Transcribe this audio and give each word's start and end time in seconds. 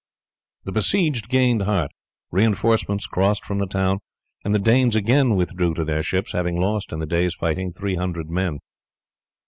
The 0.63 0.71
besieged 0.71 1.29
gained 1.29 1.61
heart, 1.61 1.91
reinforcements 2.31 3.05
crossed 3.05 3.45
from 3.45 3.59
the 3.59 3.67
town, 3.67 3.99
and 4.43 4.51
the 4.51 4.57
Danes 4.57 4.95
again 4.95 5.35
withdrew 5.35 5.75
to 5.75 5.85
their 5.85 6.01
ships, 6.01 6.31
having 6.31 6.59
lost 6.59 6.91
in 6.91 6.97
the 6.97 7.05
day's 7.05 7.35
fighting 7.35 7.71
three 7.71 7.97
hundred 7.97 8.31
men. 8.31 8.57